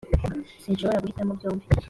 sinshobora 0.63 1.03
guhitamo 1.03 1.31
byombi 1.39 1.65